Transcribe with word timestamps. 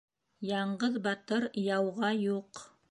Яңғыҙ 0.51 0.97
батыр 1.09 1.47
яуға 1.69 2.13
юҡ 2.27 2.69